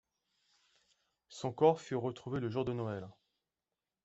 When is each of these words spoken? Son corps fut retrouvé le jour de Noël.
Son 1.29 1.53
corps 1.53 1.79
fut 1.79 1.93
retrouvé 1.95 2.39
le 2.39 2.49
jour 2.49 2.65
de 2.65 2.73
Noël. 2.73 3.07